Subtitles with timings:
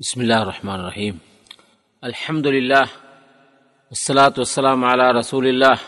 [0.00, 1.18] بسم الله الرحمن الرحيم
[2.04, 2.86] الحمد لله
[3.88, 5.78] والصلاة والسلام على رسول الله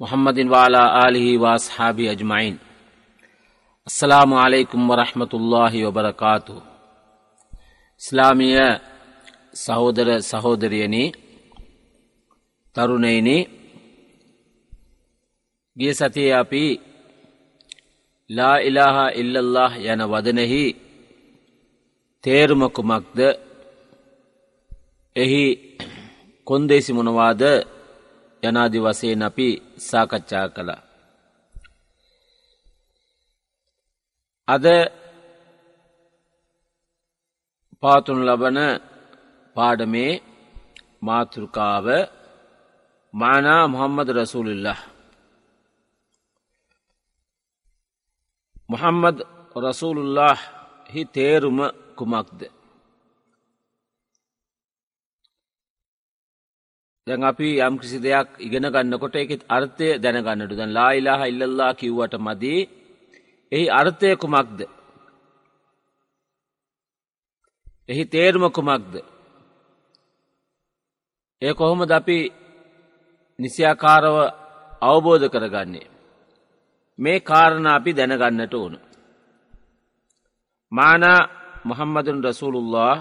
[0.00, 2.58] محمد وعلى آله وأصحابه أجمعين
[3.86, 6.62] السلام عليكم ورحمة الله وبركاته
[8.00, 8.80] إسلامية
[9.52, 11.12] سهودر سهودر சகோதரியனே
[12.74, 13.48] ترونيني
[15.78, 16.80] جيساتي أبي
[18.28, 20.83] لا إله إلا الله يعني ودنهي
[22.24, 23.18] තේරුමකුමක්ද
[25.16, 25.44] එහි
[26.46, 27.42] කොන්දේසි මොනවාද
[28.42, 29.48] යනාදි වසයෙන් අපි
[29.80, 30.70] සාකච්ඡා කළ.
[34.48, 34.64] අද
[37.82, 38.58] පාතුන් ලබන
[39.56, 40.12] පාඩමේ
[41.00, 41.86] මාතෘකාව
[43.14, 44.80] මානා මොහම්මද රසූලිල්ලා.
[48.70, 49.18] මොහම්මද
[49.56, 50.38] රසූලුල්له
[50.92, 51.58] හි තේරුම
[51.98, 52.40] කුමක්ද?
[57.06, 60.52] දැන් අපි යම් කිසි දෙයක් ඉගෙන ගන්නකොට එකෙත් අර්ථය දැනගන්නට.
[60.52, 62.60] දැන් ලායිලාහ ඉල්ලල්ලා කිව්වට මදී.
[63.52, 64.58] එහි අර්ථය කුමක්ද?
[67.88, 68.92] එහි තේරුම කුමක්ද?
[71.42, 72.18] ඒ කොහොමද අපි
[73.38, 74.16] නිසියාකාරව
[74.82, 75.90] අවබෝධ කරගන්නේ?
[76.98, 78.74] මේ කාරණ අපි දැනගන්නට ඕන.
[80.72, 81.20] මානා
[81.64, 82.94] muhammadun rasulullah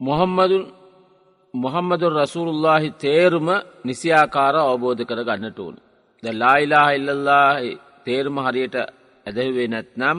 [0.00, 0.62] මොහම්මදුන්
[1.54, 3.48] මොහම්මදුන් රසුරුල්ලාහි තේරුම
[3.84, 5.76] නිසියාකාර අවබෝධ කර ගන්නට ඕන.
[6.22, 7.50] ද ලායිලාහ ඉල්ලල්ලා
[8.06, 8.76] තේරුම හරියට
[9.26, 10.18] ඇදැහුවේ නැත්නම්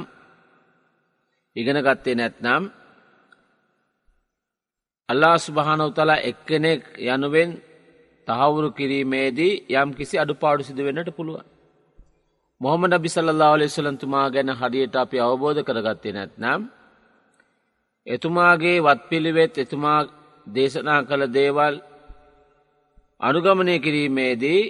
[1.55, 2.63] ඉගෙන ගත්තේ නැත්නම්
[5.09, 7.49] අල්ලා ස්භානවතලා එක්කෙනෙක් යනුවෙන්
[8.27, 11.45] තහවුරු කිරීමේදී යම් කිසි අඩුපාඩු සිද වෙන්නට පුළුවන්.
[12.61, 16.61] මොහොම නබි සල්ලා අලෙසලන්තුමා ගැන හරියට අපි අවබෝධ කරගත්තේ නැත්නම්.
[18.07, 19.99] එතුමාගේ වත් පිළිවෙත් එතුමා
[20.47, 21.75] දේශනා කළ දේවල්
[23.21, 24.61] අනුගමනය කිරීමේදී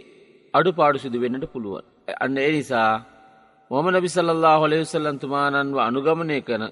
[0.53, 1.85] අඩු පාඩු සිදු වෙන්නට පුළුවන්.
[2.15, 2.93] අන්න ඒ නිසා
[3.71, 6.63] මොම නබිසල්ලා හොලෙවිසල්ලන්තුමානන්ව අනුගමනය කරන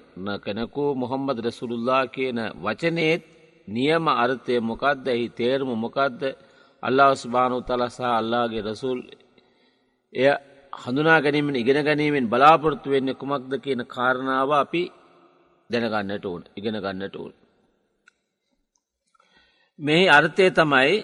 [0.44, 3.22] කෙනකු මොහොම්මද රැසුරුල්ලා කියන වචනේත්
[3.68, 6.20] නියම අර්ථය මොකක්ද එහි තේරම මොකක්ද
[6.82, 8.98] අල්ලා ස්භානු තලසා අල්ලාගේ රසුල්
[10.12, 10.28] එය
[10.76, 14.82] හඳුනා ගැනීමෙන් ඉගෙන ගැනීමෙන් බලාපොරොත්තු වෙන්න කුමක්ද කියන කාරණාව අපි
[15.70, 17.32] දැනගන්නට ඕන ඉගෙන ගන්නට ඕන.
[19.78, 20.94] මෙහි අර්ථය තමයි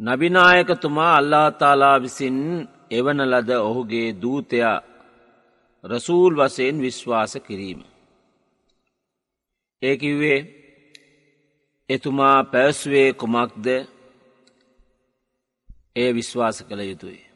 [0.00, 2.38] නබිනායකතුමා අල්ලාතාලා විසින්
[2.90, 4.78] එවන ලද ඔහුගේ දූතයා
[5.84, 7.80] රසූල් වසයෙන් විශ්වාස කිරීම.
[9.82, 10.38] ඒකිවේ
[11.88, 13.66] එතුමා පැවස්වේ කුමක්ද
[15.96, 17.27] ඒ විශ්වාස කළ යුතුයි.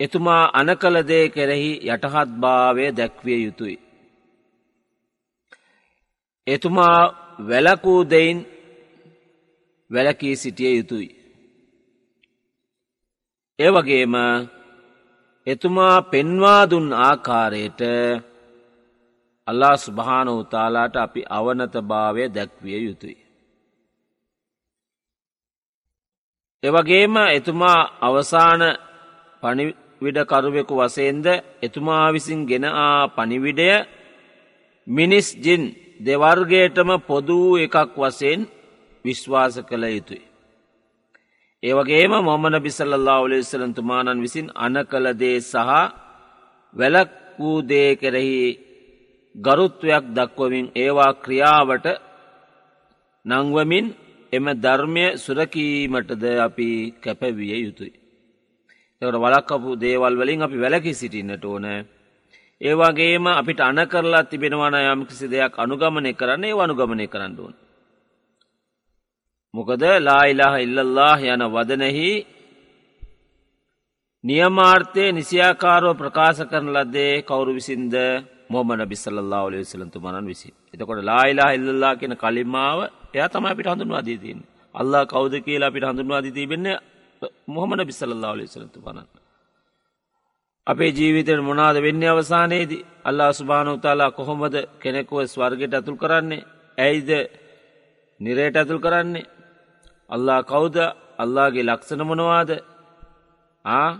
[0.00, 3.78] එතුමා අනකලදේ කෙරෙහි යටහත් භාවය දැක්විය යුතුයි.
[6.46, 7.00] එතුමා
[7.48, 8.38] වැලකූ දෙයින්
[9.90, 11.08] වැලකී සිටිය යුතුයි.
[13.58, 14.14] ඒවගේම
[15.46, 17.80] එතුමා පෙන්වාදුන් ආකාරයට
[19.46, 23.18] අල්ලා ස්භාන උතාලාට අපි අවනත භාවය දැක්විය යුතුයි.
[26.62, 28.62] එවගේම එතුමා අවසාන
[30.00, 31.26] පනිවිඩකරුවෙකු වසයෙන්ද
[31.62, 33.68] එතුමා විසින් ගෙනා පනිවිඩය
[34.86, 35.62] මිනිස් ජින්
[36.00, 38.40] දෙවර්ගේටම පොදූ එකක් වසයෙන්
[39.04, 40.22] විශ්වාස කළ යුතුයි.
[41.62, 45.70] ඒවගේම මොමන බිසල්له ඔලෙස්සලන්තුමානන් විසින් අන කළදේ සහ
[46.76, 48.40] වැලක් වූ දේ කෙරෙහි
[49.34, 51.86] ගරුත්වයක් දක්වමින් ඒවා ක්‍රියාවට
[53.24, 53.86] නංවමින්
[54.32, 56.68] එම ධර්මය සුරකීමටද අපි
[57.02, 57.99] කැපැවිය යුතුයි.
[59.02, 61.66] එකට වලක්කපු දේවල් වලින් අපි වැලකි සිටින්නට ඕන.
[62.60, 67.54] ඒවාගේම අපිට අන කරලා තිබෙනවාන යම්කිසි දෙයක් අනුගමනය කරන්නේ වනුගමනය කරන්නඩුවන්.
[69.54, 72.10] මොකද ලායිලාහ ඉල්ලල්له යන වදනෙහි
[74.24, 77.94] නියමාර්ථය නිසියාකාරෝ ප්‍රකාශ කරන ලද්දේ කවුරු විසින්ද
[78.48, 80.52] මොමන බිස්සල්ලා ඔලේ සලතු මනන් විසි.
[80.74, 82.78] එතකොට ලායිලා ඉල්ලල්ලා කියෙන කලින්මාව
[83.14, 84.38] එයා තම අපිට හඳුන්වා දීතින්.
[84.74, 86.80] අල්ලා කෞද කියලා අපිට හඳුන්වා දිතිබෙන්නේ
[87.22, 89.08] තිබෙන්නේ මොහමන බිස්සල්له ඔලේ සලතුමනන්.
[90.66, 92.86] අපේ ජීවිතයට මොනාද වෙන්න අවසානයේදී?
[93.04, 96.46] අල්ලා ස්භානවතාලා කොහොමද කෙනෙකුව ස්වර්ගයට ඇතුල් කරන්නේ?
[96.78, 97.10] ඇයිද
[98.20, 99.30] නිරයට ඇතුල් කරන්නේ?
[100.10, 100.76] අල්ලා කෞද
[101.18, 102.50] අල්ලාගේ ලක්ෂණ මොනවාද?
[103.64, 103.90] ආ?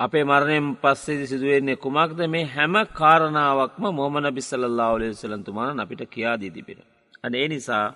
[0.00, 2.18] අපේ මරණයෙන් පස්සේදි සිදුවෙන්නේ කුමක්ද?
[2.26, 6.80] මේ හැම කාරණාවක්ම මොමන බිස්සල්ලා ඔලේ සලන්තුමාන අපිට කියා දී තිබෙන.
[7.24, 7.86] අන ඒ නිසා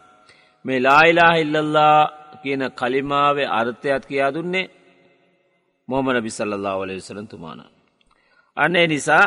[0.65, 1.99] මේ ලායිලා හිල්ලල්ලා
[2.43, 4.71] කියන කලිමාවේ අර්ථයත් කියා දුන්නේ
[5.89, 7.61] මොහමන බිසල්له වලේ සලන්තුමාන.
[8.57, 9.27] අනේ නිසා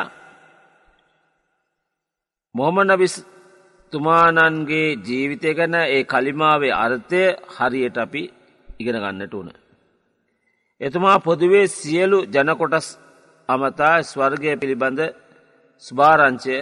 [2.54, 3.14] මොහම නබිස්
[3.92, 7.22] තුමානන්ගේ ජීවිතය ගැන ඒ කලිමාවේ අර්ථය
[7.54, 8.22] හරියට අපි
[8.80, 9.50] ඉගෙන ගන්නට ඕන.
[10.80, 12.86] එතුමා පොදුවේ සියලු ජනකොටස්
[13.48, 15.00] අමතා ස්වර්ගය පිළිබඳ
[15.84, 16.56] ස්භාරංචය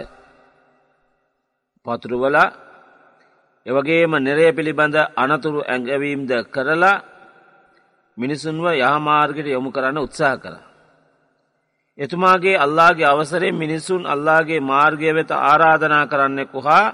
[1.86, 2.48] පතුරුවලා
[3.66, 7.02] එවගේම නිරය පිළිබඳ අනතුරු ඇඟවීම්ද කරලා
[8.18, 10.54] මිනිසුන්ව යහමාර්ගට යොමු කරන්න උත්සාහ කර.
[11.98, 16.86] එතුමාගේ අල්ලාගේ අවසරෙන් මිනිසුන් අල්ලාගේ මාර්ගය වෙත ආරාධනා කරන්නෙකු හා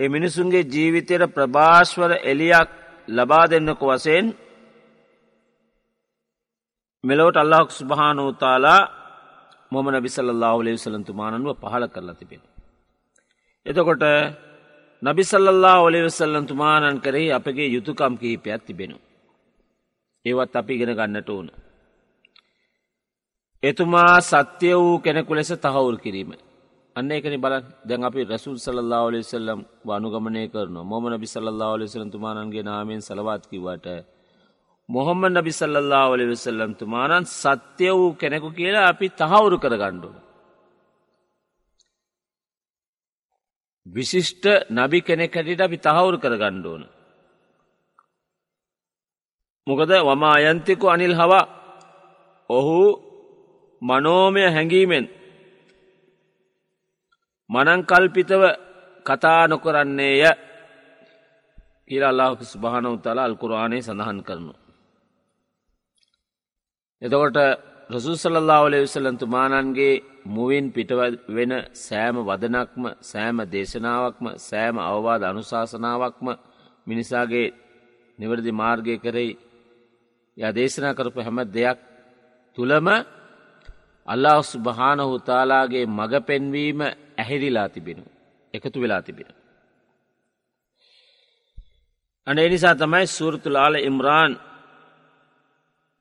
[0.00, 2.70] එ මිනිසුන්ගේ ජීවිතයට ප්‍රභාශ්වර එලියක්
[3.08, 4.26] ලබා දෙන්නකු වසයෙන්
[7.04, 8.80] මෙලොවට අල්ලාහක් ස්භානෝතාලා
[9.72, 12.42] මොම නබිසල්له ලේවසලන්තුමානන්ව පහල කරලා තිබෙන.
[13.66, 14.04] එතකොට
[15.06, 18.96] නබි සල්ලල්ලා ඔලෙවෙසල්ලන් තුමානන් කරේ අපගේ යුතුකම් කිහිපයක් තිබෙනු.
[20.24, 21.48] ඒවත් අපි ඉගෙන ගන්නට ඕන.
[23.62, 26.30] එතුමා සත්‍යය වූ කෙනෙකු ලෙස තහවුල් කිරීම.
[26.96, 32.62] අන්න එකන බලන් දැන් අපි රැසුල් සල්ලා ඔලෙසල්ලම් වනුගමනය කරන මොම නබි සල්ලා ඔලෙසලන් තුමානන්ගේ
[32.62, 33.86] නාමයෙන් සලවාත්කිවට
[34.88, 40.25] මොහොම නබි සල්ලා ඔලෙවෙසල්ලම් තුමානන් සත්‍යය වූ කෙනෙකු කියලා අපි තහවුරු කරගණ්ඩුව.
[43.86, 46.82] විශිෂ්ට නබි කෙනෙක් හැටිට අපි තහවුරු කර ගණ්ඩෝන.
[49.66, 51.44] මොකද වමා අයන්තිකු අනිල් හවා
[52.50, 52.80] ඔහු
[53.82, 55.06] මනෝමය හැඟීමෙන්
[57.50, 58.42] මනංකල්පිතව
[59.06, 60.22] කතා නොකරන්නේය
[61.90, 64.52] කියලා අල්ලාහු ස්භානව තලා අල්කුරාණය සඳහන් කරනු.
[67.02, 67.38] එතකොට
[67.90, 69.94] රසුසල්له වලේ විසලන්තුමානන්ගේ
[70.26, 76.26] මුවින් පිටව වෙන සෑම වදනක්ම සෑම දේශනාවක්ම සෑම අවවාද අනුශාසනාවක්ම
[76.86, 77.48] මිනිසාගේ
[78.18, 79.32] නිවැරදි මාර්ගය කරෙයි
[80.36, 81.78] ය දේශනා කරපු හැම දෙයක්
[82.58, 82.86] තුළම
[84.08, 86.80] අල්ලාහස් භානහු තාලාගේ මඟ පෙන්වීම
[87.16, 88.04] ඇහිරිලා තිබෙනු.
[88.54, 89.28] එකතු වෙලා තිබෙන.
[92.26, 94.32] අන එනිසා තමයි සූරතුලාල ඉම්රාන්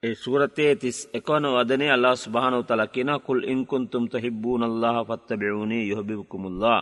[0.05, 5.87] ඒ සූරතේ තිස් එකවන වදනේ අල්ලා ස්භානව තල කියෙන කුල් ඉංකුන්තුම් හිබ්බූන අල්له පත්ත බෙවුණේ
[5.87, 6.79] යොබිකුමුල්ලා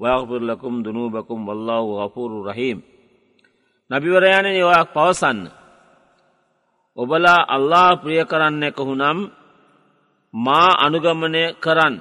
[0.00, 2.78] වයපුරලකුම් දුනූබකුම් වල්ලාව අපූරු රහීම්.
[3.90, 5.40] නබිවරයාන ඔයක් පවසන්න.
[6.98, 9.18] ඔබලා අල්ලා ප්‍රිය කරන්නේ කොහුනම්
[10.34, 11.94] මා අනුගමනය කරන්න.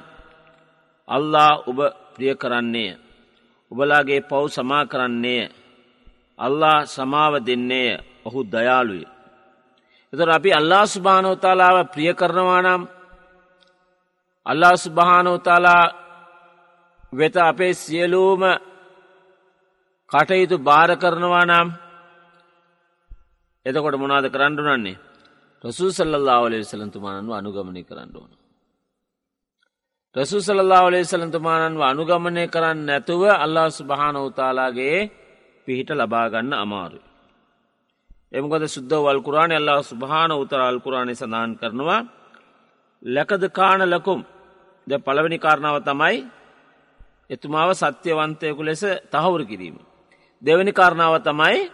[1.07, 1.79] අල්ලා ඔබ
[2.13, 2.97] ප්‍රිය කරන්නේ.
[3.71, 5.43] ඔබලාගේ පව් සමා කරන්නේ.
[6.39, 7.91] අල්ලා සමාව දෙන්නේ
[8.25, 9.14] ඔහු දයාලුයි.
[10.15, 12.81] එතර අපි අල්ලා ස්භානෝතාලාව ප්‍රිය කරනවා නම්
[14.45, 15.83] අල්ලා ස්භානෝතාලා
[17.13, 18.43] වෙත අපේ සියලූම
[20.11, 21.67] කටයුතු භාර කරනවා නම්
[23.65, 24.97] එතකොට මොනාද කරණ්ඩුනන්නේ
[25.63, 28.31] රසූ සල්ලා ලේ සලන්තුමානන්ව අනුගමනය කරන්න ඕන.
[30.15, 34.97] රසු සල්ලා ලේ සලන්තුමානන්ව අනුගමනය කරන්න නැතුව අල්ලා ස්භානෝතාලාගේ
[35.67, 36.99] පිහිට ලබාගන්න අමාරු.
[38.35, 42.01] එමකොද සුද්ද වල්කුරාණ අල්ලා ස්භාන උතර අල්කුරාණය සඳහන් කරනවා
[43.03, 44.19] ලැකද කාන ලකුම්
[44.87, 46.17] ද පළවෙනි කාරණාව තමයි
[47.29, 49.77] එතුමාව සත්‍යවන්තයකු ලෙස තහවුරු කිරීම.
[50.43, 51.69] දෙවැනි කාරණාව තමයි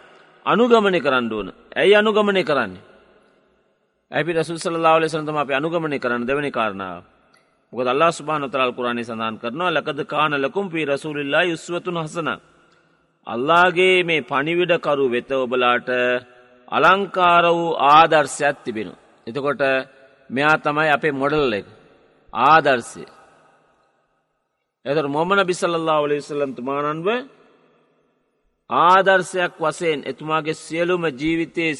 [0.46, 2.82] අනුගමනය කරන්න ඕන ඇයි අනුගමනය කරන්නේ.
[4.10, 7.02] ඇපි රසුසල්ලා ලෙසනතම අප අනුගමනය කරන්න දෙවැනි කාරණාව.
[7.72, 12.28] මොක අල්ලා ස්භාන තරල් කුරාණය සඳහන් කරනවා ලකද කාන ලකුම් පී රසූලිල්ලා යුස්වතුන් හසන.
[13.26, 15.88] අල්ලාගේ මේ පනිවිඩකරු වෙත ඔබලාට
[16.72, 18.94] අලංකාර වූ ආදර්ශයක් තිබෙනු.
[19.26, 19.62] එතකොට
[20.30, 21.66] මෙයා තමයි අපේ මොඩල් එක
[22.32, 23.04] ආදර්ශය.
[24.84, 27.08] එතර මොමන බිසල්له වලස්සලන්තුමානන්ව
[28.70, 31.74] ආදර්ශයක් වසයෙන් එතුමාගේ සියලුම ජීවිතයේ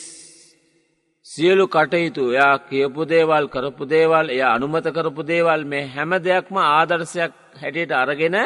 [1.26, 7.32] සියලු කටයුතු එයා කියපු දේවල් කරපු දේවල් එය අනුමත කරපු දේවල් මේ හැම දෙයක්ම ආදර්ශයක්
[7.60, 8.36] හැටියට අරගෙන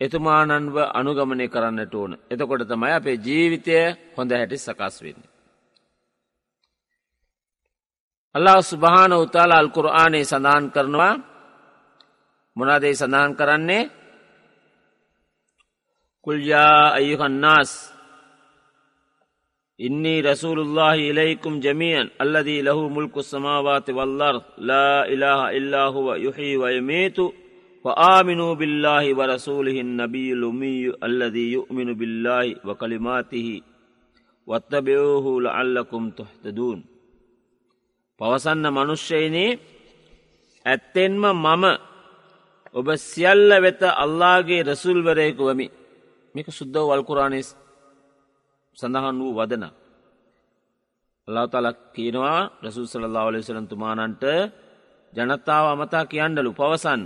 [0.00, 2.12] එතුමානන්ව අනුගමනය කරන්නට ඕන.
[2.30, 3.76] එතකොට තමයි අපේ ජීවිතය
[4.16, 4.58] හොඳ හැටි
[8.38, 11.14] اللہ سبحان و تعالیٰ القرآن سندان کرنا
[12.56, 13.82] مناد سندان کرن نے
[16.24, 17.72] کل یا ایوہ الناس
[19.78, 26.56] إني رسول الله إليكم جميعا الذي له ملك السماوات والارض لا إله الا هو يحيي
[26.56, 26.66] و
[27.84, 31.48] فآمنوا بالله آمنوا باللہ و رسوله النبی الامی اللذی
[34.46, 36.89] واتبعوه لعلكم تهتدون
[38.20, 39.58] පවසන්න මනුෂ්‍යයනේ
[40.66, 41.64] ඇත්තෙන්ම මම
[42.74, 45.66] ඔබ සියල්ල වෙත අල්ලාගේ රසුල්වරයෙකු වමි
[46.34, 47.48] මේක සුද්දව වල්කුරාණස්
[48.78, 49.64] සඳහන් වූ වදන.
[51.28, 54.24] අල්ලා තලක් කියනවා රසුල් සලල්ලා ලෙසලන්තුමානන්ට
[55.12, 57.02] ජනතාව අමතා කියන්නලු පවසන්න.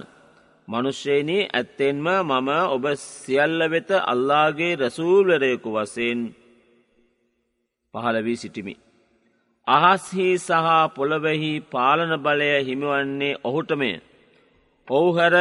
[0.69, 6.21] මනුෂ්‍යයනී ඇත්තෙන්ම මම ඔබ සියල්ල වෙත අල්ලාගේ රැසූල්වරයකු වසයෙන්
[7.95, 8.75] පහළවී සිටිමි.
[9.67, 13.93] අහස්හි සහ පොළොවෙහි පාලන බලය හිමිවන්නේ ඔහුටමය.
[14.89, 15.35] ඔහු හැර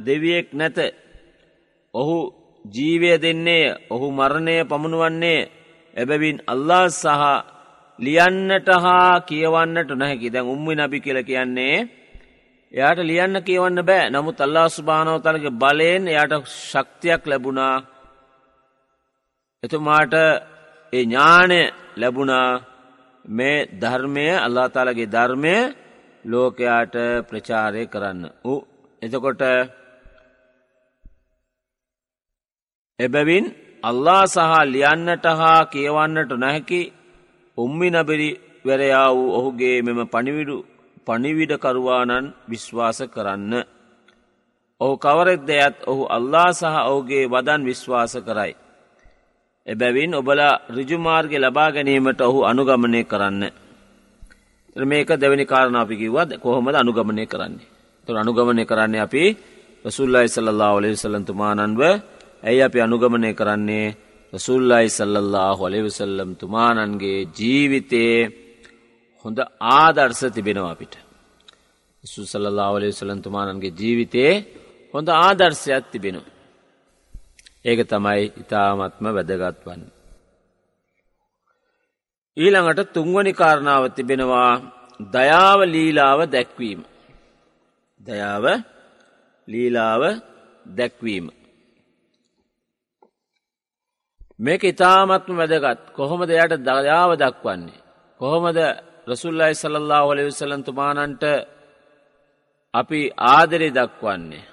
[0.00, 0.78] දෙවියෙක් නැත.
[1.94, 2.16] ඔහු
[2.64, 5.48] ජීවය දෙන්නේ ඔහු මරණය පමුණුවන්නේ
[5.96, 7.22] එබැවින් අල්ලා සහ
[7.98, 10.28] ලියන්නට හා කියවන්නට නැහැකි.
[10.28, 11.76] දැන් උම්මි නබි කියල කියන්නේ
[12.74, 14.10] එයාට ලියන්න කියවන්න බෑ.
[14.10, 17.76] නමුත් අල්ලා ස්භානවතලගේ බලයෙන් එයාට ශක්තියක් ලැබුණා.
[19.62, 20.14] එතුමාට
[20.92, 21.60] ඒ ඥානය
[21.96, 22.77] ලැබුණා.
[23.24, 25.54] මේ ධර්මය අල්ලා තාලගේ ධර්මය
[26.24, 26.96] ලෝකයාට
[27.28, 28.22] ප්‍රචාරය කරන්න.
[28.44, 28.60] ඌ
[29.02, 29.42] එතකොට
[32.98, 33.46] එබැවින්
[33.82, 36.82] අල්ලා සහ ලියන්නට හා කියවන්නට නැහැකි
[37.58, 40.56] උම්මි නබිරිවැරයා වූ ඔහුගේ මෙම පනිවිඩු
[41.06, 43.52] පනිවිඩකරුවානන් විශ්වාස කරන්න.
[44.80, 48.54] ඔහු කවරෙක් දෙයත් ඔහු අල්ලා සහ ඔහුගේ වදන් විශ්වාස කරයි.
[49.68, 53.42] එබැවින් ඔබලා රිජුමාර්ග ලබා ගැනීමට ඔහු අනුගමනය කරන්න.
[54.76, 57.68] මේක දෙවැනි කාරණාපිකිවත් කොහොමද අනුගමනය කරන්නේ.
[58.08, 59.24] තුර අනුගමනය කරන්නේ අපි
[59.84, 61.82] රසුල්ලයි සල්ලා ඔලෙ සල්ලන්තුමානන්ව
[62.42, 63.86] ඇයි අපි අනුගමනය කරන්නේ
[64.32, 68.20] රසුල්ලයි සල්ලල්ලා හොලෙවිසල්ලම් තුමානන්ගේ ජීවිතයේ
[69.24, 70.94] හොඳ ආදර්ස තිබෙනවා අපිට.
[72.04, 74.34] සුසල්ලා ඔලෙ සලන්තුමානන්ගේ ජීවිතයේ
[74.94, 76.37] හොඳ ආදර්ශයක් තිබෙනවා.
[77.64, 79.82] ඒක තමයි ඉතාමත්ම වැදගත් වන්න.
[82.36, 84.52] ඊළඟට තුන්වනි කාරණාව තිබෙනවා
[85.00, 86.80] දයාව ලීලාව දැක්වීම.
[88.00, 88.44] දයාව
[89.48, 90.02] ලීලාව
[90.70, 91.26] දැක්වීම.
[94.38, 97.82] මේක ඉතාමත්ම වැදගත් කොහොමද යට දයාව දක්වන්නේ.
[98.20, 98.58] කොහොමද
[99.08, 101.24] රසුල්ලයි සල්له හොලවිසලන්තුමානන්ට
[102.74, 104.44] අපි ආදරි දක්වන්නේ.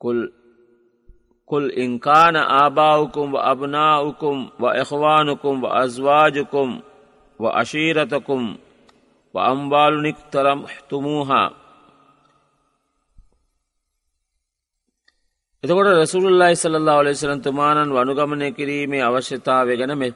[0.00, 0.18] කුල්
[1.52, 6.80] قل إن كان آباؤكم وأبناؤكم وإخوانكم وأزواجكم
[7.40, 8.56] وعشيرتكم
[9.34, 11.44] وأموال اقترمحتموها
[15.64, 20.08] එතකොට රැසුරුල්ලයි සල්ලා ලෙසරන් තුමානන් වනුගමනය කිරීමේ අවශ්‍යතාවය ගැන මෙ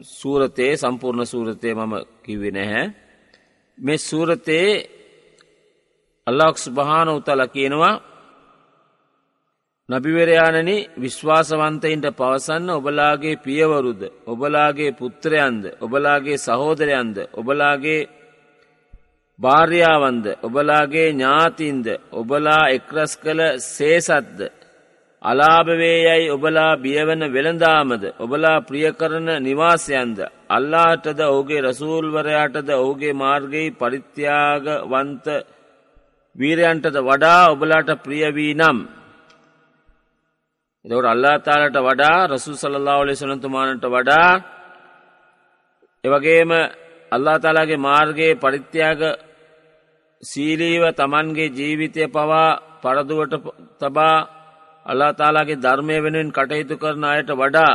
[0.00, 2.84] සූරතයේ සම්පූර්ණ සූරතය මම කිවේ නැහැ.
[3.78, 4.72] මෙ සූරතයේ
[6.26, 7.94] අල්ලාක්ස් භාන උතල කියනවා
[9.90, 18.00] නබිවරයානනි විශ්වාසවන්තයින්ට පවසන්න ඔබලාගේ පියවරුද ඔබලාගේ පුත්‍රයන්ද ඔබලාගේ සහෝදරයන්ද ඔබලාගේ
[19.38, 24.38] භාර්යාවන්ද ඔබලාගේ ඥාතින්ද ඔබලා එක්රස් කළ සේසත්ද?
[25.22, 28.04] අලාභවේ යැයි ඔබලා බියවන වෙළඳාමද?
[28.18, 30.18] ඔබලා ප්‍රියකරන නිවාසයන්ද?
[30.50, 35.26] අල්ලාටද ඔහුගේ රසූල්වරයාටද ඔහුගේ මාර්ගයි පරිත්‍යාගවන්ත
[36.36, 38.78] වීරයන්ටද වඩා ඔබලාට ප්‍රියවී නම්
[40.84, 44.30] එදවට අල්ලා තාලට වඩා රසු සල්ලා ඔලෙ සනතුමානට වඩා
[46.04, 46.52] එවගේම
[47.12, 49.00] අල්ලා තාලාගේ මාර්ගයේ පරිත්‍යාග
[50.22, 52.48] සීලීව තමන්ගේ ජීවිතය පවා
[52.82, 53.34] පරදුවට
[53.80, 54.16] තබා
[54.86, 57.74] අල්ලා තාලාගේ ධර්මය වෙනුවෙන් කටයුතු කරන අයට වඩා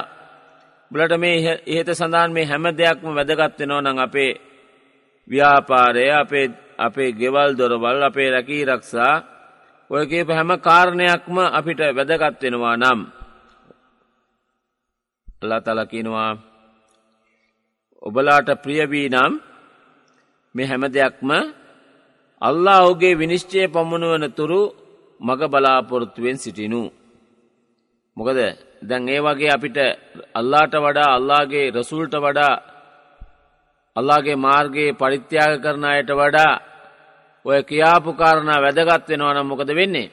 [0.91, 4.33] බලට මේ ඉහත සඳහන් මේ හැම දෙයක්ම වැදගත්වෙනෝ නං අපේ
[5.27, 6.47] ව්‍යාපාරය අපේ
[6.79, 9.15] අපේ ගෙවල් දොරවල් අපේ රැකී රක්ෂා
[9.91, 12.99] ඔයකේප හැම කාරණයක්ම අපිට වැදගත්වෙනවා නම්
[15.37, 16.31] අල්ලා තලකිනවා
[18.03, 19.33] ඔබලාට ප්‍රියවී නම්
[20.55, 21.29] මේ හැම දෙයක්ම
[22.41, 24.61] අල්ලා ඔහුගේ විනිශ්චය පමුණුවන තුරු
[25.19, 26.83] මග බලාපොරොත්තුවෙන් සිටිනු.
[28.17, 28.39] මොකද
[28.81, 29.77] දැන් ඒ වගේ අපිට
[30.33, 32.53] අල්ලාට වඩා අල්ලාගේ රසුල්ට වඩා
[33.95, 36.53] අල්ලාගේ මාර්ගයේ පරිත්‍යාග කරන අයට වඩා
[37.45, 40.07] ඔය කියාපු කාරණා වැදගත් වෙනවා නම් මොකද වෙන්නේ?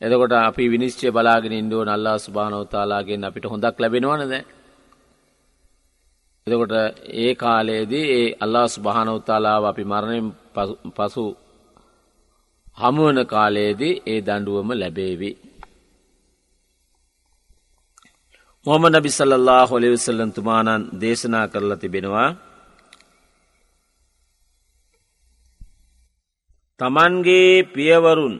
[0.00, 4.34] එතකොට අපි විනිශ්චය බලාගෙන ඉන්ඩුව නල්ලා ස්භානවතාලාගෙන් අපිට හොඳක් ලැබෙනවනද
[6.46, 6.72] එතකොට
[7.16, 10.26] ඒ කාලයේදී ඒ අල්ලා ස්භානවතාලාව අපි මරණයෙන්
[10.96, 11.24] පසු
[12.78, 15.30] හමුවන කාලයේදී ඒ දඩුවම ලැබේවි.
[18.66, 22.30] මොහම නබිසල්له හොලිවිසල්ලන්තුමානන් දේශනා කරලා තිබෙනවා
[26.80, 28.34] තමන්ගේ පියවරුන්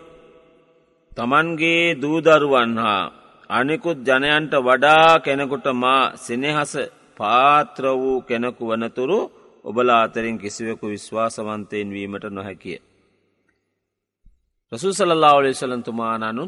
[1.13, 3.11] තමන්ගේ දූදරුවන් හා
[3.51, 6.73] අනෙකුත් ජනයන්ට වඩා කෙනෙකුට මා සෙනෙහස
[7.17, 9.19] පාත්‍ර වූ කෙනෙකු වනතුරු
[9.65, 12.79] ඔබලා අතරින් කිසිවෙකු විශ්වාසවන්තයෙන් වීමට නොහැකිය.
[14.73, 16.45] රසු සලල්ලා ඔලෙසලන්තුමානනු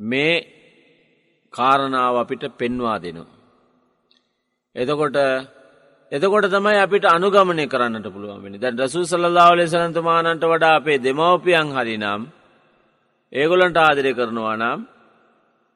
[0.00, 0.34] මේ
[1.54, 3.34] කාරණාව අපිට පෙන්වා දෙනවා.
[4.76, 5.16] එතකොට
[6.14, 12.22] එතකොට තමයි අපිට අනුගමනය කරන්නට පුළුවන්වෙනි දැන් රසූ සල්ලාවලේ සලන්තුමානන්ට වඩා අපේ දෙමවපියන් හරිනම්
[13.32, 14.80] ඒගොලන්ට ආදරය කරනවා නම්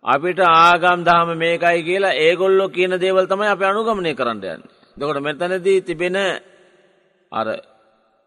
[0.05, 4.63] අපිට ආගම් දහම මේකයි කියලා ඒගොල්ලො කියන දේවල් තමයි අප අනුගමනය කරන්න යන්න.
[4.97, 6.17] දකොට මෙතනදී තිබෙන
[7.33, 7.49] අර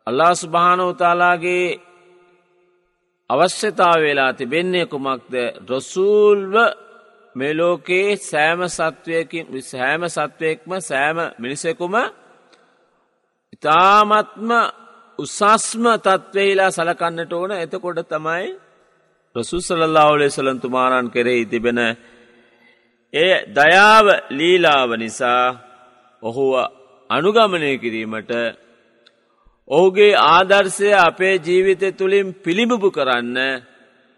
[0.08, 1.80] අල්ලා ස්භානවතාලාගේ
[3.30, 5.34] අවශ්‍යතාව වෙලා තිබෙන්නේ කුමක්ද
[5.66, 6.56] රොසූල්ව
[7.36, 11.96] මෙලෝකයේ සෑම සත්වයකින් සෑම සත්වයෙක්ම සෑම මිනිසෙකුම
[13.54, 14.50] ඉතාමත්ම
[15.20, 18.48] උසස්ම තත්වයිලා සලකන්නට ඕන එතකොට තමයි
[19.36, 21.80] රසුසලල්ලාවලේ සලන්තුමානන් කෙරෙහි තිබෙන
[23.14, 25.46] ඒ දයාව ලීලාව නිසා
[26.24, 26.52] ඔහුව
[27.10, 28.32] අනුගමනය කිරීමට
[29.70, 33.38] ඔහුගේ ආදර්ශය අපේ ජීවිතය තුළින් පිළිබිබු කරන්න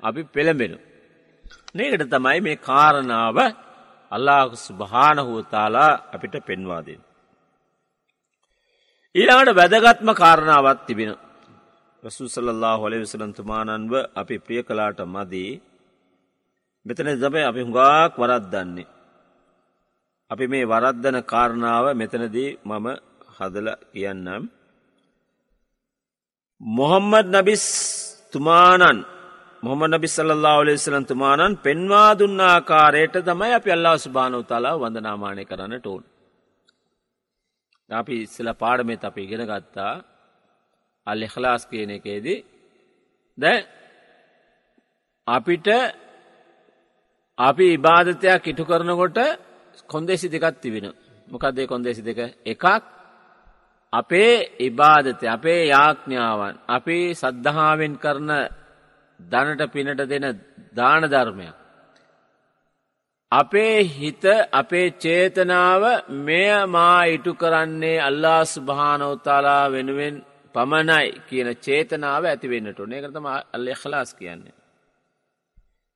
[0.03, 0.77] අපි පෙළඹෙනු.
[1.75, 3.37] නේකට තමයි මේ කාරණාව
[4.11, 7.01] අල්ලාහු ස්භානහූතාලා අපිට පෙන්වාදෙන්.
[9.15, 11.11] ඊළඟට වැදගත්ම කාරණාවත් තිබෙන.
[12.03, 15.51] රසුසල්له හොල විසලන්තුමානන්ව අපි ප්‍රිය කලාට මදී
[16.85, 18.91] මෙතන දබයි අපි හුඟාක් වරත් දන්නේ.
[20.31, 22.87] අපි මේ වරද්දන කාරණාව මෙතනදී මම
[23.35, 24.43] හදල කියන්නම්.
[26.61, 27.65] මොහම්මද නබිස්
[28.31, 28.99] තුමානන්
[29.63, 36.03] මොහම නබි සල්ලා ඔලෙසලන් තුමානන් පෙන්වා දුන්නාකාරයට තමයි අප අල්ලා ස්භානව තලා වඳනාමානය කරන්න ටෝන්.
[37.89, 39.93] අපි ඉස්සල පාඩමෙත් අපි ඉගෙන ගත්තා.
[41.07, 42.39] අල් එහලාස් කියන එකේදී.
[43.37, 43.43] ද
[45.27, 45.67] අපිට
[47.37, 49.17] අපි ඉබාධතයක් ඉටු කරනකොට
[49.89, 50.87] කොන්දේසි දෙකත් තිබෙන
[51.27, 52.19] මොකක්දේ කොන්දේසි දෙක?
[52.45, 52.65] එකක්
[53.93, 58.31] අපේ ඉබාධතය අපේ යාඥාවන් අපි සද්ධහාවෙන් කරන
[59.31, 60.25] දනට පිනට දෙන
[60.73, 61.55] දාන ධර්මයක්.
[63.31, 65.83] අපේ හිත අපේ චේතනාව
[66.19, 70.15] මෙය මා ඉටු කරන්නේ අල්ලා ස්භානවතාලා වෙනුවෙන්
[70.55, 74.55] පමණයි කියන චේතනාව ඇතිවෙන්නට ඕනේ එකතම අල්ල එහලාස් කියන්නේ.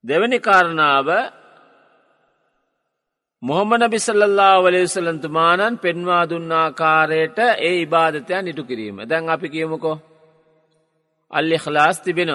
[0.04, 1.08] දෙවැනි කාරණාව
[3.42, 9.96] මොහොමන බිසල්ලා වලේසලන්තුමානන් පෙන්වා දුන්නාකාරයට ඒ ඉබාධතයන් ඉටු කිරීම දැන් අපි කියමුකෝ
[11.30, 12.32] අල්ලෙ හලාස් තිබෙන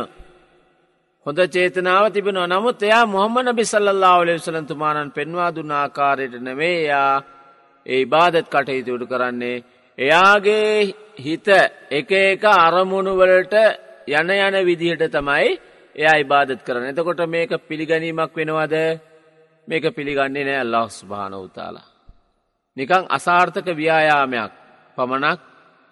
[1.25, 7.23] හොඳ චේතනාව තිබෙන නමුත් එයා මොහොමන බිසල්ලා වලේසලන්තුමානන් පෙන්වා දුන්නාකාරයට නෙමේයා
[7.85, 9.63] ඒ ඉබාදත් කටයුතුට කරන්නේ.
[9.97, 11.47] එයාගේ හිත
[11.91, 13.53] එක එක අරමුණුවලට
[14.09, 15.49] යන යන විදිහට තමයි
[15.95, 18.75] එයා ඉබාදත් කරන එතකොට මේක පිළිගැනීමක් වෙනවද?
[19.67, 21.87] මේක පිළිගන්නේ නෑ අල්ලස් භාන උතාලා.
[22.77, 24.51] නිකං අසාර්ථක ව්‍යයාමයක්
[24.97, 25.39] පමණක්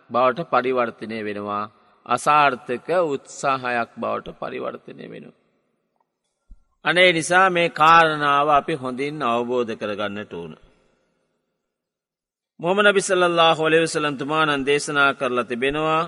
[0.10, 1.66] බවට පරිවර්තනය වෙනවා.
[2.06, 5.38] අසාර්ථක උත්සාහයක් බවට පරිවර්තනය වෙනවා.
[6.86, 10.54] අනේ නිසා මේ කාරණාව අපි හොඳින් අවබෝධ කරගන්නට ඕන.
[12.60, 16.02] මොහම නබිසල්له හොලෙවසලන්තුමානන් දේශනා කරලා තිබෙනවා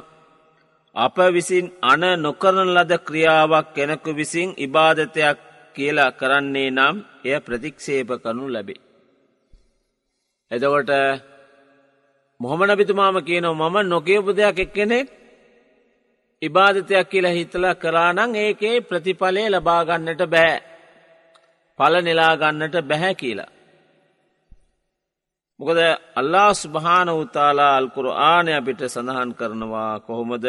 [0.96, 5.38] අප විසින් අන නොකරන ලද ක්‍රියාවක් කෙනෙකු විසින් ඉබාධතයක්
[5.76, 8.82] කියලා කරන්නේ නම් එය ප්‍රතික්ෂේප කරනු ලැබේ.
[10.52, 10.92] එතකොට
[12.40, 15.08] මොහමන බිතුමාම කියනව මම නොකයපු දෙයක් එක් කෙනෙක්
[16.44, 20.56] ඉබාධතයක් කියල හිතල කරානං ඒකේ ප්‍රතිඵලය ලබාගන්නට බෑ.
[21.80, 23.52] පල නිලාගන්නට බැහැ කියලා.
[25.60, 25.80] මොකද
[26.16, 30.46] අල්ලා ස්භාන උතාලා අල්කුරු ආනය අපිට සඳහන් කරනවා කොහොමද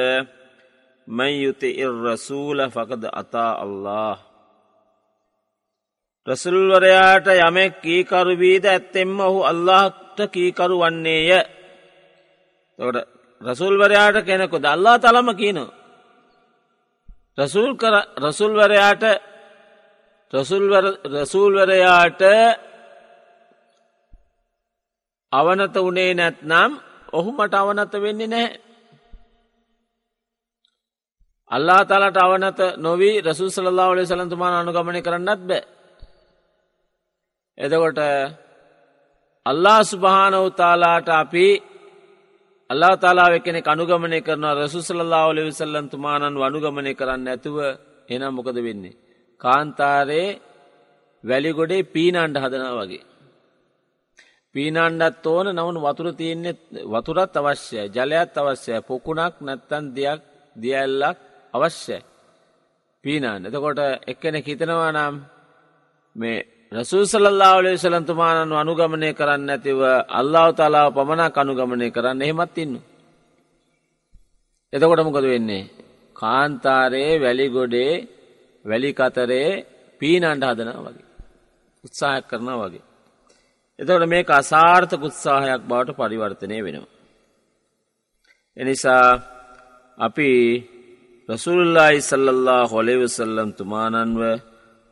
[1.09, 4.17] මැයුති ඉර්රසූල ෆකද අතා අල්له.
[6.27, 11.31] ප්‍රසුල්වරයාට යමෙක් කීකරුවීද ඇත්තෙම ඔහු අල්لهට කීකරු වන්නේය.
[12.79, 12.97] තොට
[13.41, 15.84] රසුල්වරයාට කෙනෙකු දල්ලා තලම කියනවා.
[17.39, 19.05] රසුල්වරයාට
[21.13, 22.23] රසූල්වරයාට
[25.33, 26.71] අවනත වනේ නැත්නම්
[27.13, 28.61] ඔහු මට අවනත වෙන්නේ නැහැ.
[31.51, 35.63] අල්ලා තලට අවනත නොවී රසු සල්ලා වලේ සලන්තුමාන අනුගමනය කරන්නත් බෑ.
[37.59, 37.99] එදකොට
[39.47, 41.47] අල්ලා සුභානවතාලාට අපි
[42.71, 47.59] අල්ලා තාලාව කෙනෙ අනුගමනය කරන රසුසල්ලා ඔලි විසල්ලන්තුමානන් වනුගමනය කරන්න ඇතුව
[48.09, 48.99] එනම් මොකද වෙන්නේ.
[49.41, 50.39] කාන්තාරයේ
[51.25, 53.05] වැලිගොඩේ පීනන්ඩ හදනා වගේ.
[54.55, 56.55] පීනන්ඩත් ඕන නවන වතුර තියන්නේ
[56.87, 60.21] වතුරත් අවශ්‍යය ජලයත් අවශ්‍යය පොකුණක් නැත්තන් දෙයක්
[60.57, 61.19] දියල්ලක්
[61.55, 62.01] අවශ්‍යයි.
[63.05, 65.15] පීනන් එතකොට එක්කෙනෙ හිතනවා නම්
[66.17, 66.39] මේ
[66.75, 72.75] රසූසල්ලා ලේ සලන්තුමානන් අනුගමනය කරන්න ඇතිව අල්ලාව තලාව පමණක් අනුගමනය කරන්න එහෙමත් ඉන්න.
[74.73, 75.71] එතකොට මොකද වෙන්නේ.
[76.17, 77.93] කාන්තාරයේ වැලිගොඩේ
[78.65, 79.49] වැලිකතරේ
[80.01, 81.07] පීනන්ඩ හදනා වගේ.
[81.85, 82.85] උත්සාහයක් කරන වගේ.
[83.79, 86.93] එතවට මේ අසාර්ථක උත්සාහයක් බවට පරිවර්තනය වෙනවා.
[88.57, 89.07] එනිසා
[89.99, 90.31] අපි
[91.29, 94.21] රසුල්ලායි සල්ලල්ලා හොලෙවසල්ලම් තුමානන්ව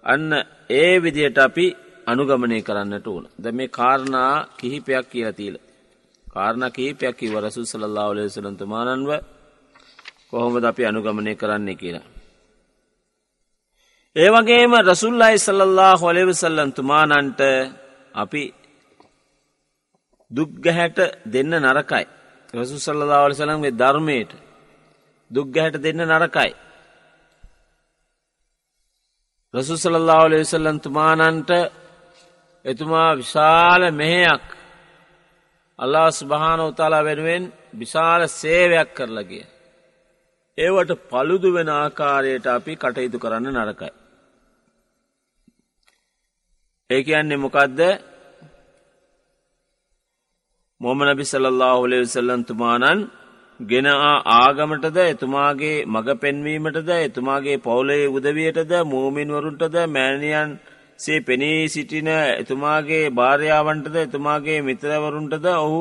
[0.05, 0.31] අන්න
[0.73, 1.67] ඒ විදියට අපි
[2.07, 3.25] අනුගමනය කරන්නට ඕන.
[3.39, 5.57] ද මේ කාරණා කිහිපයක් කියල තිීල.
[6.27, 9.11] කාරණ කිහිපයක් කිව රසු සල්ලා ඔලෙසලම් තුමානන්ව
[10.31, 12.07] කොහොමද අපි අනුගමනය කරන්නේ කියලා.
[14.17, 17.41] ඒවගේම රසුල්ලයි සල්ලල්ලා හොලෙවසල්ලන් තුමානන්ට
[18.15, 18.43] අපි
[20.31, 22.05] දුක්ගැහැට දෙන්න නරකයි.
[22.55, 24.33] රසු සල්ලදාවල සලන්ගේ ධර්මයට
[25.31, 26.53] දුක්ගැහැට දෙන්න නරකයි.
[29.55, 31.51] රසු සල්ලාවල විසල්ලන් තුමානන්ට
[32.65, 34.47] එතුමා විශාල මෙහෙයක්
[35.79, 39.45] අල්ලා ස්භාන උතාලා වෙනුවෙන් විශාල සේවයක් කරලගිය.
[40.59, 43.93] ඒවට පළුදු වෙන ආකාරයට අපි කටයුතු කරන්න නරකයි.
[46.91, 47.81] ඒ කියන්නේ මොකක්ද
[50.81, 53.01] මොමනබි සල්له හොලෙ විසල්ලන්තුමානන්
[53.63, 60.51] ගෙන ආගමටද එතුමාගේ මඟ පෙන්වීමටද එතුමාගේ පවුලේ උදවියටද මූමින්වරුන්ටද මෑණියන්
[60.99, 65.81] සේ පෙනී සිටින එතුමාගේ භාර්යාවන්ටද එතුමාගේ මිතරවරුන්ටද ඔහු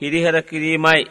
[0.00, 1.02] හිරිහර කිරීමයි.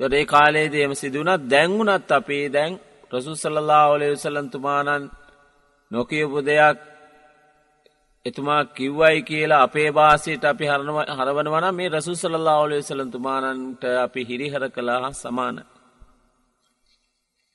[0.00, 2.72] දොරේ කාලේද එම සිදුවනත් දැංගුණත් අපේ දැන්
[3.12, 5.10] රසුසල්ලා ඔලේ විසලන්තුමානන්
[5.90, 6.78] නොකියපු දෙයක්
[8.26, 10.66] එතුමා කිව්වයි කියලා අපේ භාසයට අපි
[11.10, 15.56] හරවන වන මේ රසු සල්ලා ඔලේ සලන්තුමානන්ට අපි හිරිහර කළා සමාන.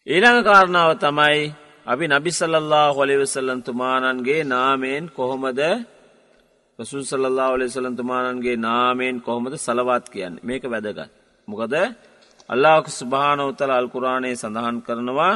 [0.08, 1.40] ඊළඟ කාරණාව තමයි
[1.86, 5.62] අපි නබිසල්له හොලිවසල්ලන්තුමානන්ගේ නාමයෙන් කොහොමද
[6.80, 11.12] රසු සල්ලා ඔලේ සලන්තුමානන්ගේ නාමයෙන් කොහොමද සලවත් කියන්න මේක වැදගත්.
[11.48, 11.74] මොකද
[12.50, 15.34] අල්ලාකු ස්භානවතල අල්කුරාණයේ සඳහන් කරනවා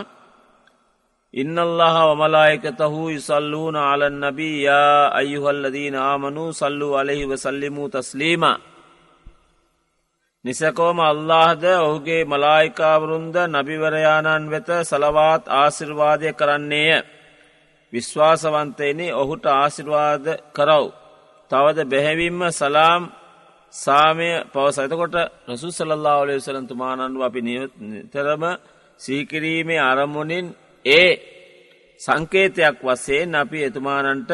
[1.34, 8.54] إن الله وملائكته يصلون على النبي يا أيها الذين آمنوا صلوا عليه وسلموا تسليما
[10.46, 17.04] නිසකෝම අල්لهද ඔහුගේ මලායිකාවරුන්ද නබිවරයාණන් වෙත සලවාත් ආසිර්වාදය කරන්නේය.
[17.94, 20.86] විශ්වාසවන්තයනි ඔහුට ආසිර්වාද කරව්.
[21.52, 23.04] තවද බැහැවිම්ම සලාම්
[23.74, 25.15] සාමය පවසතකොට
[25.48, 28.44] රසු සලල්ලා ඔලේ සලන්තුමානන්ු අපි නිතරම
[29.00, 30.48] සීකිරීමේ අරමුණින්
[30.86, 31.12] ඒ
[32.00, 34.32] සංකේතයක් වස්සේෙන් අපි එතුමානන්ට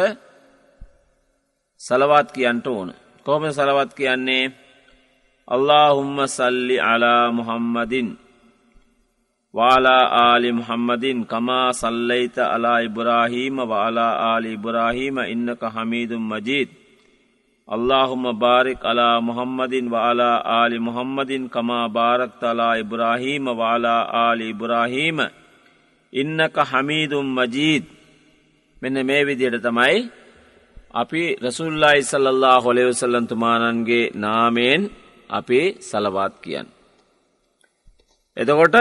[1.82, 2.90] සලවත් කියන්ට ඕන.
[3.26, 4.46] කෝම සලවත් කියන්නේ
[5.48, 8.08] අල්لهහුම්ම සල්ලි අලා මුහම්මදින්
[9.54, 16.72] වාලා ආලි මුහම්මදින් කමා සල්ලයිත අලා ඉබරාහීම වාලා ආලි ඉබරාහීම ඉන්නක හමීදුම් මජීත්.
[17.68, 20.30] اللهم بارك على محمد وعلى
[20.64, 23.96] آل محمد كما باركت على إبراهيم وعلى
[24.30, 25.18] آل إبراهيم
[26.16, 27.86] ඉන්නක හමීදුම් මජීත්
[28.82, 29.98] මෙන්න මේ විදියට තමයි
[30.94, 34.82] අපි රසුල්ලා ඉසල්ලල්له හොලෙවසල්ලන්තුමානන්ගේ නාමයෙන්
[35.30, 36.68] අපි සලවාත් කියන්න.
[38.38, 38.76] එතකොට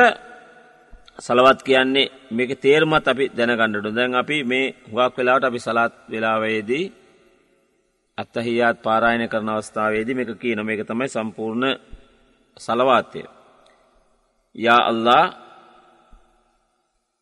[1.18, 6.92] සලවත් කියන්නේ මේක තේර්මත් අපි දැනගන්නඩු දැන් අපි මේ හුවක් වෙලාට අපි සලාත් වෙලාවයේදී
[8.18, 11.66] අත්තහියාත් පාරායන කරන අවස්ථාවේදී මේක කියන මේක තමයි සම්පූර්ණ
[12.56, 13.22] සලවාතය.
[14.56, 15.24] යා අල්ලා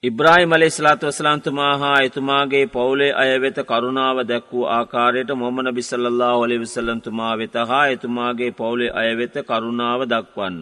[0.03, 7.55] ඉබ්‍රාහිම ලෙස්ලාතු වස්ලාන්තුමා හා එතුමාගේ පවුලේ අයවෙත කරුණාව දැක්වූ ආකාරයට මොමන බිසල්ලා ඔලි විසල්ලන්තුමා වෙත
[7.65, 10.57] හා එතුමාගේ පවුලේ අයවෙත කරුණාව දක්වන්න.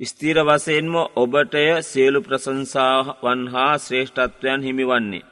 [0.00, 5.24] ස්තීර වසයෙන්ම ඔබටය සියලු ප්‍රසංසාවන් හා ශ්‍රේෂ්ඨත්වයන් හිමිවන්නේ.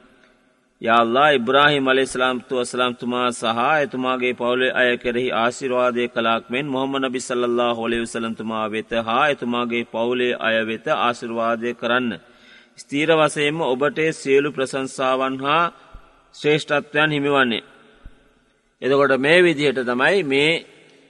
[0.81, 8.67] යාල්ලා ඉබ්‍රාහිම ලෙස්ලාම්තු වස්ලාම්තුමා සහ එතුමාගේ පවුලේ අය කෙරෙහි ආශිරවාදය කලාක්මෙන් මොහමන බිසල්ලා හොලි විසලන්තුමා
[8.69, 12.13] වෙත හා එතුමාගේ පවුලේ අයවෙත ආශිරවාදය කරන්න.
[12.77, 15.63] ස්තීර වසයෙන්ම ඔබට සියලු ප්‍රසංසාවන් හා
[16.35, 17.63] ශ්‍රේෂ්ඨත්වයන් හිමිවන්නේ.
[18.81, 20.51] එදකොට මේ විදිහට තමයි මේ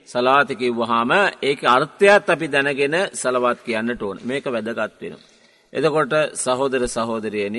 [0.08, 1.10] සලාතිකිව් වහාම
[1.42, 5.14] ඒක අර්ථයත් අපි දැනගෙන සලවත් කියන්නට ඕන මේක වැදගත්වෙන.
[5.72, 7.56] එදකොට සහෝදර සහෝදරයන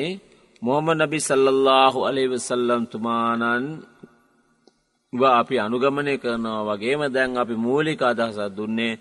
[0.61, 3.65] මොහම නබි සල්ලල්ලාහු අලේවසල්ලම් තුමානන්
[5.33, 8.99] අපි අනුගමනය කරනවා වගේම දැන් අපි මූලික අදහසත් දුන්නේ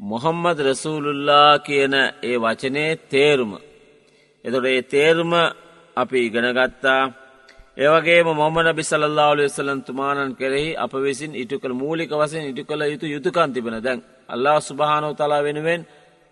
[0.00, 3.52] මොහම්මද රසූලුල්ලා කියන ඒ වචනේ තේරුම
[4.48, 5.32] එතොට ඒ තේරුම
[5.96, 7.02] අපි ඉගෙනගත්තා
[7.76, 13.06] ඒවගේ මොම බිසල්ලා ලෙසලන් තුමානන් කෙරෙහි අප විසින් ඉටු කළ මූලික වසෙන් ඉටු කළ යුතු
[13.06, 15.80] යුතුකන් තිබෙන දැන් අල්ලා සුභානෝ තලා වෙනුවෙන්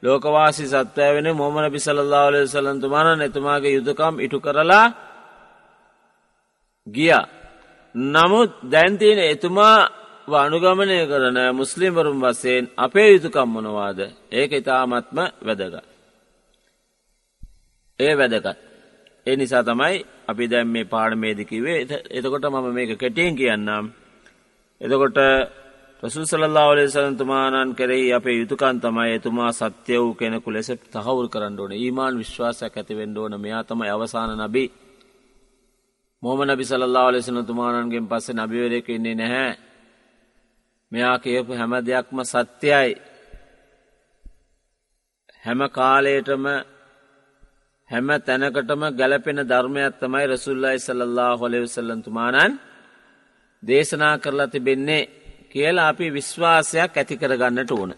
[0.03, 4.87] ලෝකවාසි සත්වය වෙන මොමන බිසල්ලා ලෙසලන් තුමාන එතුමාගේ යුතුකම් ඉටු කරලා
[6.87, 7.13] ගිය.
[7.95, 9.79] නමුත් දැන්තියෙන එතුමා
[10.37, 13.99] අනුගමනය කරන මුස්ලිම්වරුම් වසයෙන් අපේ යුතුකම් මොනවාද
[14.33, 15.96] ඒක ඉතාමත්ම වැදගත්.
[17.99, 18.59] ඒ වැදකත්.
[19.27, 19.97] ඒ නිසා තමයි
[20.29, 21.79] අපි දැම් මේ පාඩමේදිකිවේ
[22.11, 23.87] එතකොට මම මේක කෙටියෙන් කියන්නම්.
[24.81, 25.19] එතකොට
[26.03, 31.29] රසූ සල්ලල්ලාහු අලයිහි වසල්ලම් තුමාණන් කෙරෙහි අපේ යුතුයකම් තමයි එතුමා සත්‍ය වූ කෙනෙකු ලෙස තහවුරු
[31.29, 31.79] කරන්න ඕනේ.
[31.79, 33.41] ඊමාන් විශ්වාසයක් ඇති වෙන්න ඕන.
[33.41, 34.65] මෙයා තමයි අවසාන නබි.
[36.23, 39.53] මොහමඩ් නබි සල්ලල්ලාහු අලයිහි වසල්ලම් තුමාණන්ගෙන් පස්සේ නබිවරයෙක් ඉන්නේ නැහැ.
[40.93, 42.91] මෙයා කියපු හැම දෙයක්ම සත්‍යයි.
[45.45, 46.45] හැම කාලයටම
[47.91, 52.59] හැම තැනකටම ගැලපෙන ධර්මයක් තමයි රසුල්ලයි සල්ලල්ලාහු අලයිහි වසල්ලම් තුමාණන්
[53.63, 55.09] දේශනා කරලා තිබෙන්නේ
[55.51, 57.91] කියලා අපි විශ්වාසයක් ඇති කරගන්නට ඕන.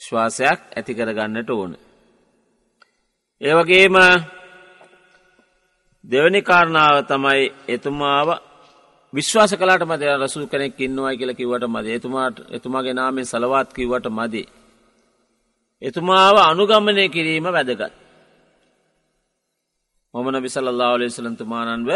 [0.00, 1.72] ශ්වාසයක් ඇති කරගන්නට ඕන.
[3.40, 3.96] ඒවගේම
[6.04, 8.28] දෙවනි කාරණාව තමයි එතුමාව
[9.12, 14.42] විශ්වාස කලාට මද රසු කෙනෙක් ඉන්නවායි කියල කිවට මද එතුමාට එතුමාගේ නාමෙන් සලවාත් කිවට මදි.
[15.82, 18.05] එතුමාව අනුගමනය කිරීම වැදගත්.
[20.14, 21.90] මොමන බිසල්ලා ලෙසලන්තුමානන්ව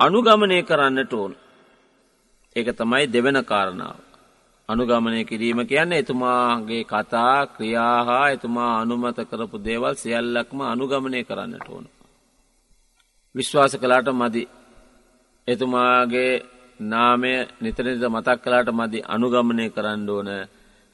[0.00, 1.32] අනුගමනය කරන්නට ඕන.
[2.56, 3.98] ඒක තමයි දෙවන කාරණාව.
[4.68, 11.86] අනුගමනය කිරීම කියන්න එතුමාගේ කතා ක්‍රියාහා එතුමා අනුමත කරපු දේවල් සියල්ලක්ම අනුගමනය කරන්නට ඕන.
[13.34, 14.42] විශ්වාස කලාට මදි
[15.48, 16.32] එතුමාගේ
[16.82, 20.30] නාමය නිතරනිත මතක් කලාට මදි අනුගමනය කරන්න ඕන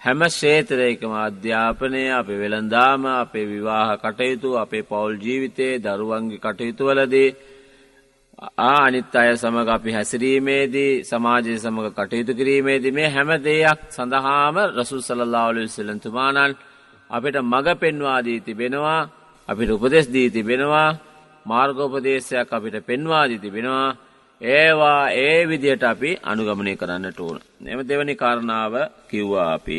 [0.01, 7.31] හැම ශේතරයකම අධ්‍යාපනය අප වෙළඳාම අපේ විවාහ කටයුතු අපේ පවුල් ජීවිතයේ දරුවන්ගේ කටයුතුවලදී
[8.67, 15.59] අනිත් අය සමඟ අපි හැසිරීමේදී සමාජය සමඟ කටයුතු කිරීමේදී මේ හැම දෙයක් සඳහාම රසු සලල්ලාවල
[15.59, 16.53] විසලන්තුමානන්
[17.11, 19.03] අපිට මඟ පෙන්වාදී තිබෙනවා
[19.49, 20.91] අපිට උපදෙස් දී තිබෙනවා
[21.47, 23.97] මාර්ගෝපදේශයක් අපිට පෙන්වාදී තිබෙනවා.
[24.41, 27.41] ඒවා ඒ විදියට අපි අනුගමනය කරන්නට ඕන.
[27.65, 28.75] එම දෙවනි කාරණාව
[29.09, 29.79] කිව්වා අපි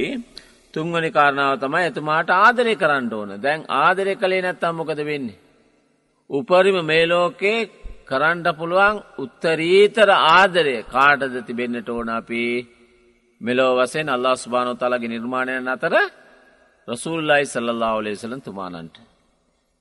[0.73, 5.39] තුන්වනි කාරණාව තමයි එතුමාට ආදරය කරන්න ඕන දැන් ආදරය කළේ නැත්තම් මොකද වෙන්නේ.
[6.29, 7.69] උපරිම මේ ලෝකේ
[8.05, 12.43] කරන්ට පුළුවන් උත්තරීතර ආදරය කාටද තිබෙන්න්නට ඕන අපි
[13.41, 15.95] මෙලෝ වසෙන් අල්ලා ස්භානො තලගේ නිර්මාණයන් අතර
[16.87, 18.97] රසූල්ලයි සල්ලල්ලා ඔලේසලන් තුමානන්ට.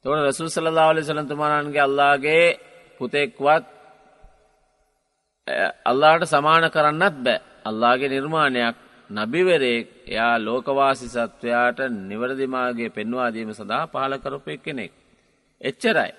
[0.04, 2.46] තොට රසූ සල්ලා ඔලෙසලන් තුමානන්ගේ අල්ලාගේ
[3.00, 3.75] පුතෙක්වත්
[5.84, 8.76] අල්ලාට සමාන කරන්නත් බෑ අල්ලාගේ නිර්මාණයක්
[9.10, 14.92] නබිවරේක් එයා ලෝකවාසි සත්වයාට නිවරදිමාගේ පෙන්වාදීම සඳහා පහල කරපය කෙනෙක්.
[15.60, 16.12] එච්චරයි.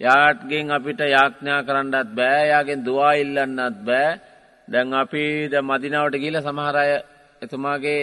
[0.00, 4.20] යාට්ගෙන් අපිට යාඥා කරන්නත් බෑ යාගෙන් දවා ඉල්ලන්නත් බෑ
[4.68, 6.88] දැන් අපි ද මදිනාවට ගිල සමහරය
[7.42, 8.02] එතුමාගේ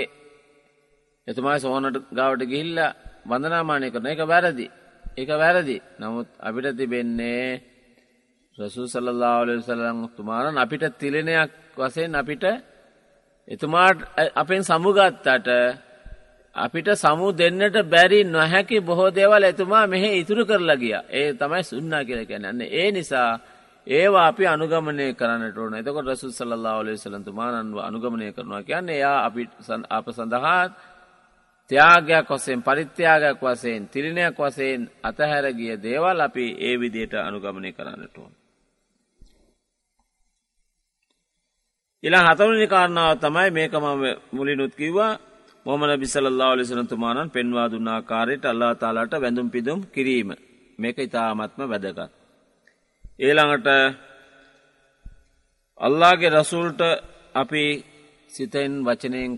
[1.27, 2.79] එතුමයි සෝනට ගවට ගිහිල්ල
[3.25, 4.67] වඳනාමානය කරන එක වැරදි
[5.17, 7.61] එක වැරදි නමුත් අපිට තිබෙන්නේ
[8.57, 12.43] රසූ සල්ලාවල සලම් තුමාරන් අපිට තිලනයක් වසයෙන් අපිට
[13.47, 13.99] එතුමාට
[14.33, 15.49] අපෙන් සමුගත්තට
[16.55, 20.95] අපිට සමු දෙන්නට බැරි නොහැකි බොහෝ දේවල් එතුමා මෙහෙ ඉතුරු කරලා ගිය.
[21.11, 23.39] ඒ තමයි සුන්නා කියල කැනන්නේ ඒ නිසා
[23.87, 25.75] ඒවා අපි අනුගමනය කරන්නට ඕන.
[25.75, 29.49] එතකොට රසු සල්ලා ඔලේ සලන්තුමානන්ව අනුගමනය කරනවා කියන්න එයා අපි
[29.89, 30.71] අප සඳහාත්
[31.69, 38.33] ත්‍යයාගයක් වසයෙන් පරිත්‍යයාගයක් වසයෙන් තිරිණයක් වසයෙන් අතහැරගිය දේවල් අපි ඒ විදියට අනුගමනය කරන්නට ඕන.
[42.05, 45.13] ඉලා හතවනි කාරණාව තමයි මේක මම මුලිනුත් කිව්වා
[45.65, 50.29] මොමන බිසල්ලා ලෙසනතුමානන් පෙන්වා දුන්නාකාරයට අල්ලා තාලාට වැඳුම් පිදුම් කිරීම
[50.79, 52.11] මේක ඉතාමත්ම වැදගත්.
[53.19, 53.67] ඒළඟට
[55.79, 56.81] අල්ලාගේ රසූල්ට
[57.35, 57.63] අපි
[58.29, 59.31] සිතෙන් වචනයෙන්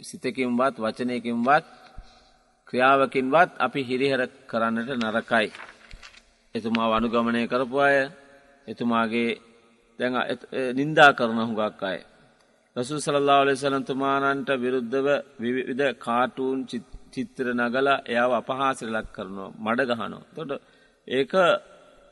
[0.00, 1.66] සිතකින්වත් වචනයකින්වත්
[2.68, 5.48] ක්‍රියාවකින්වත් අපි හිරිහර කරන්නට නරකයි.
[6.54, 7.96] එතුමා අනුගමනය කරපු අය
[8.68, 9.30] එතුමාගේ
[9.98, 10.14] දැන්
[10.74, 11.98] නින්දා කරන හුඟක් අය.
[12.76, 15.08] රසු සලල්ලා ලෙසලන්තුමානන්ට විරුද්ධව
[15.38, 16.58] විවිධ කාටූන්
[17.12, 20.22] චිත්‍ර නගල එයාව අපහාසර ලක් කරනවා මඩ ගහනෝ.
[20.34, 20.50] තොට
[21.08, 21.32] ඒක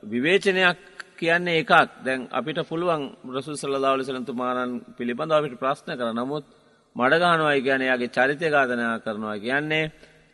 [0.02, 0.78] විවේචනයක්
[1.16, 6.44] කියන්නේ එකක් දැන් අපිට පුළුවන් රසු සල්ලා ලෙසලන්තුමානන් පිළිබඳ අපිට ප්‍රශ්න කර නමුත්
[6.96, 9.84] මඩගහනවයි කියන යාගේ චරිතය ඝාතනයා කරනවා කියන්නේ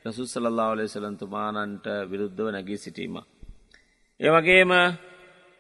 [0.05, 3.17] රසු සල්ලා ලෙසලන්තුමානන්ට විරුද්ධව නැගී සිටීම.
[4.21, 4.73] ඒවගේම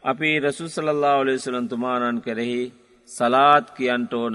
[0.05, 2.62] අපි රසු සල්ලා ලෙසලන්තුමානන් කෙරෙහි
[3.09, 4.35] සලාත් කියන්ට ඕන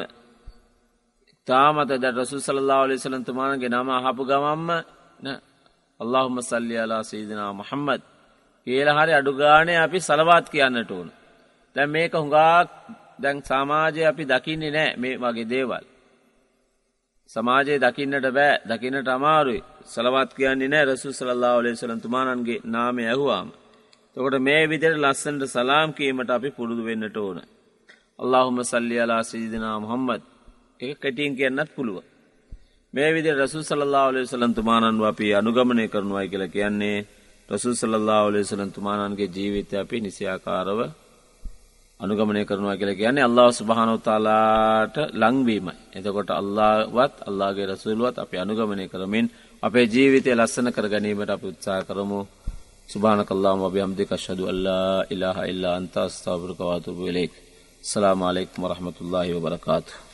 [1.48, 4.70] තාමත ද රසු සල්ලා ලෙසලන්තුමානගේ නම අහපු ගමම්ම
[6.00, 8.02] අල්لهම සල්ලි අලා සීදනා මොහම්මද
[8.68, 11.08] කියල හරි අඩුගානය අපි සලවාත් කියන්නට ඕන.
[11.76, 12.70] දැන් මේක හුඟාක්
[13.20, 15.86] දැන් සමාජය අපි දකින්නේ නෑ මේ වගේ දේවල්.
[17.30, 23.50] සමාජයේ දකින්නට බෑ දකින්නට අමාරුයි සලවත් කියන්නේ නෑ රසු සලල්ලා ලෙසලන්තුමානන්ගේ නාමය ඇහුවාම.
[24.18, 27.38] තොකොට මේ විදිර ලස්සන්ට සලාම් කීමට අපි පුරුදු වෙන්නට ඕන.
[28.20, 30.22] අල්لهහුම සල්ලියලා සිදිනා මොහම්මද
[30.80, 31.98] එක කැටියෙන් කියන්නත් පුළුව.
[32.94, 37.06] මේ විදි රසු සල්ලාලේ සලන්තුමානන් අපි අනුගමනය කරනවායි කියල කියන්නේ
[37.50, 40.80] රසු සල්ලාලේ සලන්තුමානන්ගේ ජීවිතය අපි නිසියාකාරව
[42.00, 45.74] අනුගමනය කරනවා කියල කියන්නේ අල්له ස්භානෝතාලාට ලංවීමයි.
[45.94, 49.28] එතකොට අල්ලාවත් අල්ලාගේ රසුල්ුවත් අපි අනුගමනය කරමින්
[49.64, 52.22] අපේ ජීවිතය ලස්සන කර ගැනීමට අප උත්සා කරමු.
[52.90, 57.32] سبحانک اللہم و بحمدک اشہد ان لا الہ الا انت استغفرک و اتوب الیک
[57.84, 60.07] السلام علیکم ورحمۃ اللہ وبرکاتہ